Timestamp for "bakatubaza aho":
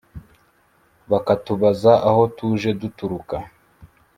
1.11-2.21